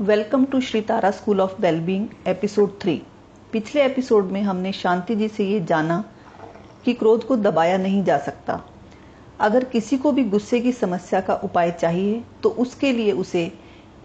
[0.00, 2.94] Welcome to Shri Tara school of wellbeing, episode three.
[3.52, 6.02] पिछले episode में हमने शांति जी से ये जाना
[6.84, 8.58] कि क्रोध को दबाया नहीं जा सकता।
[9.40, 13.50] अगर किसी को भी गुस्से की समस्या का उपाय चाहिए तो उसके लिए उसे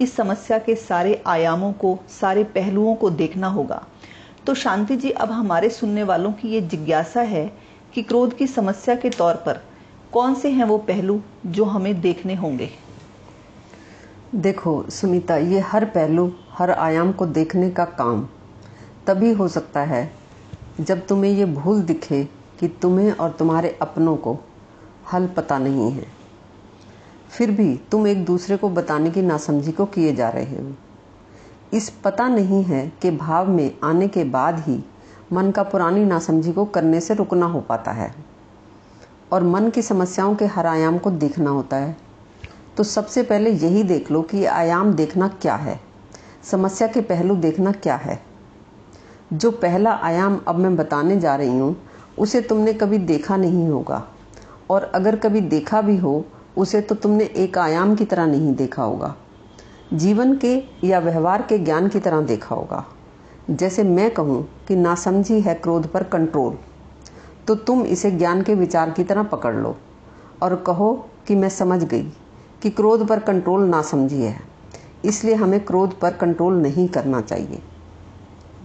[0.01, 3.83] इस समस्या के सारे आयामों को, सारे पहलुओं को देखना होगा।
[4.45, 7.51] तो शांति जी, अब हमारे सुनने वालों की ये जिज्ञासा है
[7.93, 9.61] कि क्रोध की समस्या के तौर पर
[10.13, 12.69] कौन से हैं वो पहलू जो हमें देखने होंगे।
[14.35, 18.27] देखो, सुनीता, ये हर पहलू, हर आयाम को देखने का काम।
[19.07, 20.13] तभी हो सकता है,
[20.81, 24.37] जब तुम्हें ये भूल दिखे कि तुम्हें और तुम्हारे अपनों को
[25.13, 26.05] हल पता नहीं है।
[27.29, 30.73] फिर भी तुम एक दूसरे को बताने की नासमझी को किए जा रहे हो।
[31.73, 34.83] इस पता नहीं है कि भाव में आने के बाद ही
[35.33, 38.15] मन का पुरानी नासमझी को करने से रुकना हो पाता है।
[39.31, 42.06] और मन की समस्याओं के हर आयाम को देखना होता है।
[42.77, 45.79] तो सबसे पहले यही देख लो कि आयाम देखना क्या है।
[46.43, 48.19] समस्या के पहलू देखना क्या है।
[49.33, 51.75] जो पहला आयाम अब मैं बताने जा रही हूँ,
[52.19, 54.03] उसे तुमने कभी देखा नहीं होगा।
[54.69, 56.25] और अगर कभी देखा भी हो,
[56.57, 59.15] उसे तो तुमने एक आयाम की तरह नहीं देखा होगा।
[59.93, 62.85] जीवन के या व्यवहार के ज्ञान की तरह देखा होगा।
[63.49, 66.57] जैसे मैं कहूँ कि नासमझी है क्रोध पर कंट्रोल
[67.47, 69.75] तो तुम इसे ज्ञान के विचार की तरह पकड़ लो
[70.41, 70.93] और कहो
[71.27, 72.11] कि मैं समझ गई।
[72.61, 74.35] कि क्रोध पर कंट्रोल ना समझिए।
[75.05, 77.61] इसलिए हमें क्रोध पर कंट्रोल नहीं करना चाहिए।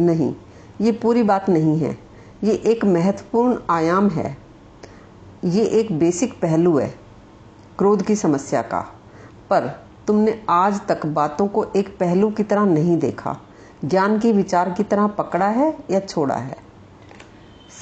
[0.00, 0.34] नहीं,
[0.80, 1.98] ये पूरी बात नहीं है।
[2.44, 4.36] ये एक महत्वपूर्ण आयाम है।
[5.44, 6.94] ये एक बेसिक पहलू है,
[7.78, 8.80] क्रोध की समस्या का।
[9.50, 13.36] पर तुमने आज तक बातों को एक पहलू की तरह नहीं देखा।
[13.84, 16.56] ज्ञान की विचार की तरह पकड़ा है या छोड़ा है?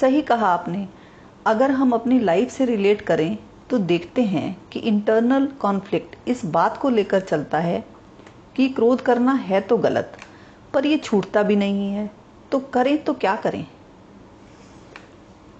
[0.01, 0.87] सही कहा आपने।
[1.45, 3.37] अगर हम अपनी लाइफ से रिलेट करें
[3.71, 7.83] तो देखते हैं कि इंटरनल कॉन्फ्लिक्ट इस बात को लेकर चलता है
[8.55, 10.17] कि क्रोध करना है तो गलत,
[10.73, 12.09] पर यह छूटता भी नहीं है
[12.51, 13.65] तो करें तो क्या करें?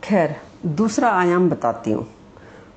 [0.03, 2.07] खैर, दूसरा आयाम बताती हूँ।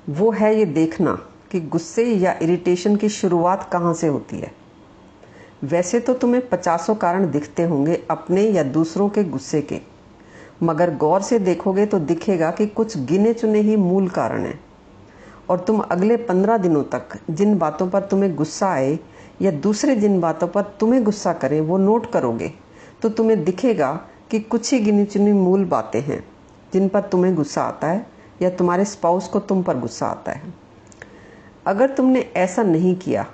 [0.09, 1.13] वो है ये देखना
[1.51, 4.51] कि गुस्से या इरिटेशन की शुरुआत कहाँ से होती है।
[5.63, 9.79] वैसे तो तुम्हें पचासों कारण दिखते होंगे अपने या दूसरों के गुस्से के,
[10.63, 14.59] मगर गौर से देखोगे तो दिखेगा कि कुछ गिने चुने ही मूल कारण हैं।
[15.49, 18.97] और तुम अगले पंद्रह दिनों तक जिन बातों पर तुम्हें गुस्सा आए
[19.41, 22.51] या दूसरे जिन बातों पर तुम्हें गुस्सा करें, वो नोट करोगे।
[23.01, 23.91] तो तुम्हें दिखेगा
[24.31, 26.23] कि कुछ ही गिनी चुनी मूल बातें हैं,
[26.73, 28.05] जिन पर तुम्हें गुस्सा आता है
[28.41, 30.53] या तुम्हारे स्पाउस को तुम पर गुस्सा आता है।
[31.65, 33.25] अगर तुमने ऐसा नहीं किया,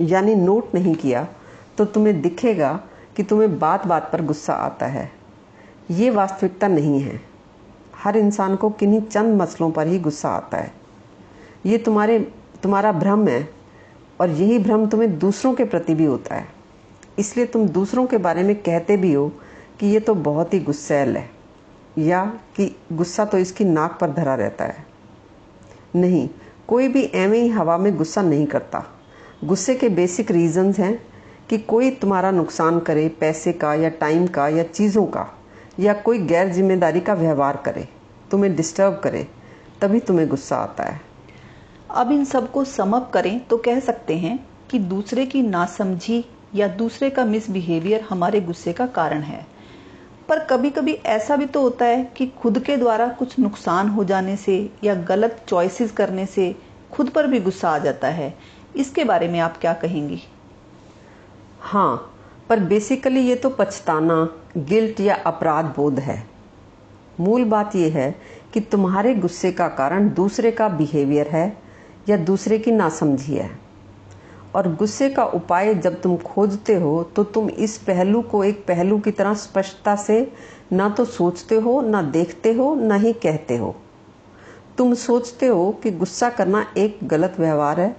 [0.00, 1.26] यानी नोट नहीं किया
[1.78, 2.72] तो तुम्हें दिखेगा
[3.16, 5.10] कि तुम्हें बात बात पर गुस्सा आता है।
[5.90, 7.20] ये वास्तविकता नहीं है।
[8.04, 10.72] हर इंसान को किन्हीं चंद मसलों पर ही गुस्सा आता है।
[11.66, 12.18] ये तुम्हारे,
[12.62, 13.48] तुम्हारा भ्रम है
[14.20, 16.46] और यही भ्रम तुम्हें दूसरों के प्रति भी होता है।
[17.18, 19.28] इसलिए तुम दूसरों के बारे में कहते भी हो
[19.80, 21.30] कि ये तो बहुत ही गुस्सैल है
[21.98, 22.24] या
[22.56, 24.86] कि गुस्सा तो इसकी नाक पर धरा रहता है।
[25.94, 26.28] नहीं,
[26.68, 28.84] कोई भी एवं ही हवा में गुस्सा नहीं करता।
[29.44, 31.06] गुस्से के बेसिक रीजंस हैं
[31.50, 35.26] कि कोई तुम्हारा नुकसान करे पैसे का या टाइम का या चीज़ों का।
[35.80, 37.88] या कोई गैर ज़िम्मेदारी का व्यवहार करे
[38.30, 39.26] तुम्हें डिस्टर्ब करे
[39.80, 41.00] तभी तुम्हें गुस्सा आता है।
[41.90, 44.38] अब इन सबको समअप करें तो कह सकते हैं
[44.70, 46.24] कि दूसरे की नासमझी
[46.54, 49.46] या दूसरे का मिसबिहेवियर हमारे गुस्से का कारण है।
[50.28, 54.04] पर कभी कभी ऐसा भी तो होता है कि खुद के द्वारा कुछ नुकसान हो
[54.04, 56.54] जाने से या गलत चॉइसेस करने से
[56.92, 58.34] खुद पर भी गुस्सा आ जाता है।
[58.76, 60.22] इसके बारे में आप क्या कहेंगी?
[61.60, 62.13] हाँ
[62.48, 64.28] पर बेसिकली ये तो पछताना
[64.58, 66.22] गिल्ट या अपराध बोध है।
[67.20, 68.14] मूल बात यह है
[68.54, 71.56] कि तुम्हारे गुस्से का कारण दूसरे का बिहेवियर है
[72.08, 73.50] या दूसरे की नासमझी है।
[74.54, 78.98] और गुस्से का उपाय जब तुम खोजते हो तो तुम इस पहलू को एक पहलू
[78.98, 80.32] की तरह स्पष्टता से
[80.72, 83.74] ना तो सोचते हो, ना देखते हो, ना ही कहते हो।
[84.78, 87.96] तुम सोचते हो कि गुस्सा करना एक गलत व्यवहार है।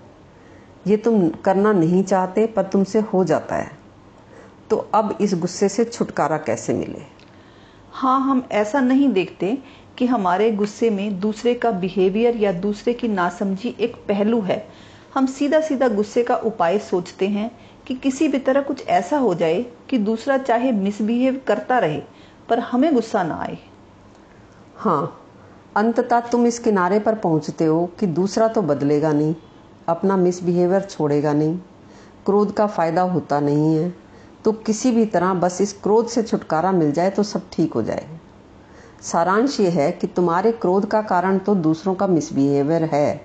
[0.88, 3.72] ये तुम करना नहीं चाहते, पर तुमसे हो जाता है।
[4.70, 7.02] तो अब इस गुस्से से छुटकारा कैसे मिले?
[7.92, 9.58] हाँ हम ऐसा नहीं देखते
[9.98, 14.68] कि हमारे गुस्से में दूसरे का बिहेवियर या दूसरे की नासमझी एक पहलू है।
[15.14, 17.50] हम सीधा सीधा गुस्से का उपाय सोचते हैं
[17.88, 22.02] कि किसी भी तरह कुछ ऐसा हो जाए कि दूसरा चाहे मिसबिहेव करता रहे
[22.50, 23.58] पर हमें गुस्सा ना आए।
[24.78, 25.22] हाँ
[25.78, 29.36] अंततः तुम इस किनारे पर पहुँचते हो कि दूसरा तो बदलेगा नहीं
[29.88, 31.58] अपना मिसबिहेवियर छोड़ेगा नहीं
[32.26, 33.94] क्रोध का फ़ायदा होता नहीं है।
[34.46, 37.82] तो किसी भी तरह बस इस क्रोध से छुटकारा मिल जाए तो सब ठीक हो
[37.84, 38.08] जाए
[39.04, 43.22] सारांश ये है कि तुम्हारे क्रोध का कारण तो दूसरों का मिसबिहेवियर है,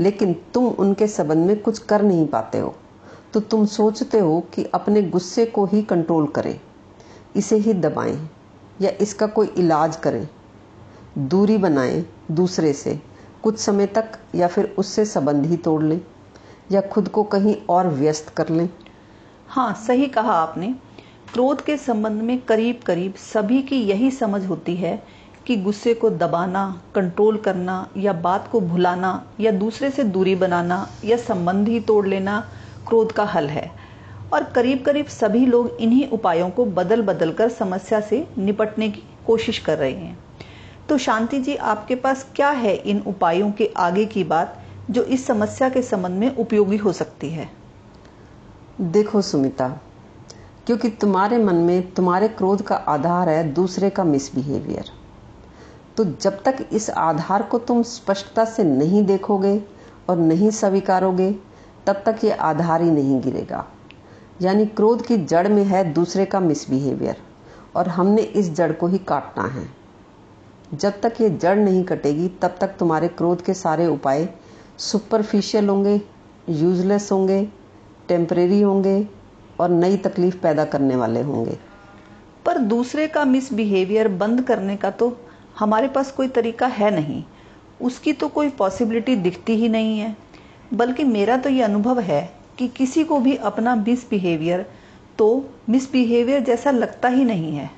[0.00, 2.74] लेकिन तुम उनके संबंध में कुछ कर नहीं पाते हो।
[3.34, 6.58] तो तुम सोचते हो कि अपने गुस्से को ही कंट्रोल करें,
[7.36, 8.18] इसे ही दबाएँ,
[8.82, 10.28] या इसका कोई इलाज करें।
[11.18, 13.00] दूरी बनाएँ दूसरे से,
[13.42, 16.00] कुछ समय तक या फिर उससे संबंध ही तोड़ लें,
[16.72, 18.68] या खुद को कहीं और व्यस्त कर लें।
[19.54, 20.66] हाँ सही कहा आपने।
[21.32, 25.02] क्रोध के संबंध में करीब करीब सभी की यही समझ होती है
[25.46, 30.86] कि गुस्से को दबाना कंट्रोल करना या बात को भुलाना या दूसरे से दूरी बनाना
[31.04, 32.50] या संबंध ही तोड़ लेना
[32.88, 33.70] क्रोध का हल है।
[34.32, 39.02] और करीब करीब सभी लोग इन्हीं उपायों को बदल बदल कर समस्या से निपटने की
[39.26, 40.18] कोशिश कर रहे हैं।
[40.88, 45.26] तो शांति जी, आपके पास क्या है इन उपायों के आगे की बात जो इस
[45.26, 47.63] समस्या के संबंध में उपयोगी हो सकती है?
[48.78, 49.68] देखो सुमिता,
[50.66, 54.90] क्योंकि तुम्हारे मन में तुम्हारे क्रोध का आधार है, दूसरे का मिसबिहेवियर
[55.96, 59.60] तो जब तक इस आधार को तुम स्पष्टता से नहीं देखोगे
[60.08, 61.30] और नहीं स्वीकारोगे,
[61.86, 63.64] तब तक ये आधार ही नहीं गिरेगा.
[64.42, 67.16] यानी क्रोध की जड़ में है दूसरे का मिसबिहेवियर
[67.76, 69.68] और हमने इस जड़ को ही काटना है.
[70.74, 74.28] जब तक ये जड़ नहीं कटेगी, तब तक तुम्हारे क्रोध के सारे उपाय
[74.80, 76.00] सुपरफिशियल होंगे
[76.48, 77.46] यूजलेस होंगे
[78.08, 79.08] टेम्परेरी होंगे
[79.60, 81.58] और नई तकलीफ़ पैदा करने वाले होंगे।
[82.44, 85.16] पर दूसरे का मिसबिहेवियर बंद करने का तो
[85.58, 87.24] हमारे पास कोई तरीका है नहीं।
[87.82, 90.16] उसकी तो कोई पॉसिबिलिटी दिखती ही नहीं है।
[90.74, 94.66] बल्कि मेरा तो ये अनुभव है कि किसी को भी अपना मिसबिहेवियर
[95.18, 97.70] तो मिसबिहेवियर जैसा लगता ही नहीं है।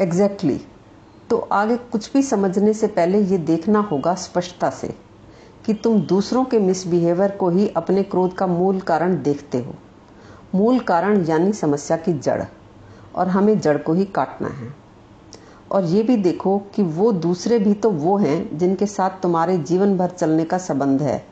[0.00, 1.30] Exactly exactly.
[1.30, 4.94] तो आगे कुछ भी समझने से पहले ये देखना होगा स्पष्टता से।
[5.66, 9.74] कि तुम दूसरों के मिसबिहेवियर को ही अपने क्रोध का मूल कारण देखते हो।
[10.54, 12.42] मूल कारण यानी समस्या की जड़,
[13.14, 14.74] और हमें जड़ को ही काटना है।
[15.72, 19.96] और ये भी देखो कि वो दूसरे भी तो वो हैं जिनके साथ तुम्हारे जीवन
[19.98, 21.24] भर चलने का संबंध है,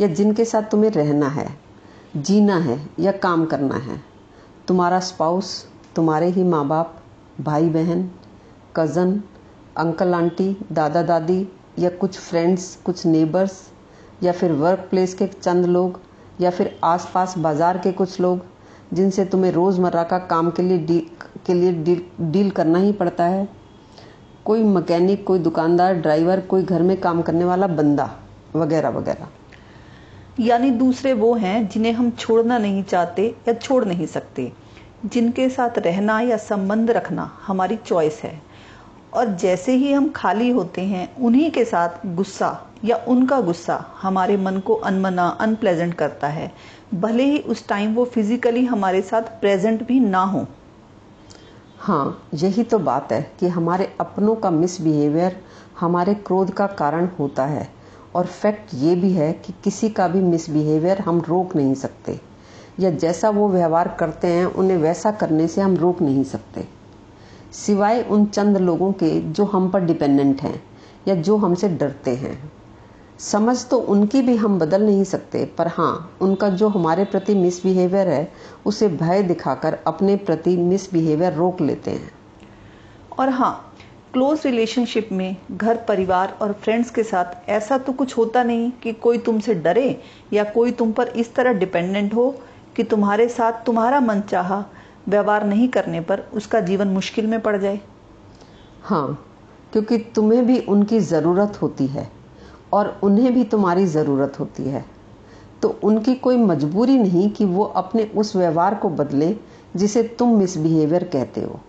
[0.00, 1.48] या जिनके साथ तुम्हें रहना है,
[2.16, 4.00] जीना है, या काम करना है।
[4.68, 5.64] तुम्हारा स्पाउस
[5.96, 6.96] तुम्हारे ही माँ बाप
[7.40, 8.10] भाई बहन
[8.76, 9.22] कज़न
[9.76, 11.46] अंकल आंटी दादा दादी
[11.78, 13.60] या कुछ फ्रेंड्स कुछ नेबर्स
[14.22, 16.00] या फिर वर्क प्लेस के चंद लोग
[16.40, 18.44] या फिर आसपास बाज़ार के कुछ लोग
[18.92, 21.06] जिनसे तुम्हें रोज़मर्रा का काम के लिए डील
[21.46, 23.48] के लिए डील, डील करना ही पड़ता है।
[24.44, 28.10] कोई मैकेनिक कोई दुकानदार ड्राइवर कोई घर में काम करने वाला बंदा
[28.56, 29.28] वगैरह वगैरह।
[30.40, 34.52] यानी दूसरे वो हैं जिन्हें हम छोड़ना नहीं चाहते या छोड़ नहीं सकते
[35.04, 38.40] जिनके साथ रहना या संबंध रखना हमारी चॉइस है।
[39.14, 42.48] और जैसे ही हम खाली होते हैं उन्हीं के साथ गुस्सा
[42.84, 46.52] या उनका गुस्सा हमारे मन को अनमना अनप्लेजेंट करता है।
[46.94, 50.46] भले ही उस टाइम वो फिजिकली हमारे साथ प्रेजेंट भी ना हो।
[51.78, 55.36] हाँ यही तो बात है कि हमारे अपनों का मिसबिहेवियर
[55.80, 57.68] हमारे क्रोध का कारण होता है।
[58.14, 62.20] और फैक्ट ये भी है कि किसी का भी मिसबिहेवियर हम रोक नहीं सकते।
[62.80, 66.68] या जैसा वो व्यवहार करते हैं, उन्हें वैसा करने से हम रोक नहीं सकते।
[67.52, 70.62] सिवाय उन चंद लोगों के जो हम पर डिपेंडेंट हैं
[71.08, 72.52] या जो हमसे डरते हैं।
[73.20, 78.08] समझ तो उनकी भी हम बदल नहीं सकते पर हाँ उनका जो हमारे प्रति मिसबिहेवियर
[78.08, 78.32] है
[78.66, 82.10] उसे भय दिखाकर अपने प्रति मिसबिहेवियर रोक लेते हैं।
[83.18, 83.52] और हाँ
[84.12, 88.92] क्लोज रिलेशनशिप में घर परिवार और फ्रेंड्स के साथ ऐसा तो कुछ होता नहीं कि
[88.92, 90.00] कोई तुमसे डरे
[90.32, 92.30] या कोई तुम पर इस तरह डिपेंडेंट हो
[92.76, 94.54] कि तुम्हारे साथ तुम्हारा मन चाह
[95.08, 97.80] व्यवहार नहीं करने पर उसका जीवन मुश्किल में पड़ जाए।
[98.82, 99.26] हाँ
[99.72, 102.08] क्योंकि तुम्हें भी उनकी ज़रूरत होती है।
[102.72, 104.84] और उन्हें भी तुम्हारी ज़रूरत होती है।
[105.62, 109.34] तो उनकी कोई मजबूरी नहीं कि वो अपने उस व्यवहार को बदले,
[109.76, 111.60] जिसे तुम मिसबिहेवियर कहते हो।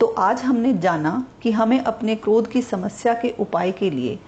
[0.00, 4.18] तो आज हमने जाना कि हमें अपने क्रोध की समस्या के उपाय के लिए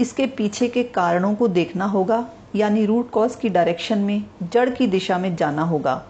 [0.00, 4.86] इसके पीछे के कारणों को देखना होगा, यानी रूट कॉज की डायरेक्शन में, जड़ की
[4.86, 6.02] दिशा में जाना होगा,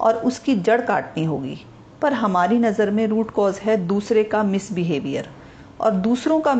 [0.00, 1.58] और उसकी जड़ काटनी होगी।
[2.02, 5.28] पर हमारी नज़र में रूट कॉज है दूसरे का मिसबिहेवियर
[5.80, 6.54] और दूसरों का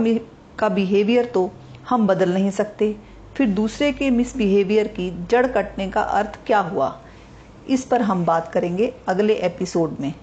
[0.59, 1.51] का बिहेवियर तो
[1.89, 2.97] हम बदल नहीं सकते।
[3.37, 7.03] फिर दूसरे के मिसबिहेवियर की जड़ कटने का अर्थ क्या हुआ?
[7.69, 10.15] इस पर हम बात करेंगे अगले एपिसोड में।